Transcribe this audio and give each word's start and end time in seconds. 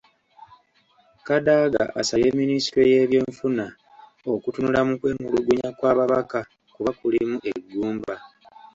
Kadaga 1.27 1.83
asabye 1.99 2.29
Minisitule 2.39 2.85
y'ebyenfuna 2.93 3.65
okutunula 4.33 4.79
mu 4.87 4.93
kwemulugunya 4.99 5.69
kw'ababaka 5.77 6.39
kuba 6.73 6.91
kulimu 6.99 7.37
eggumba. 7.51 8.15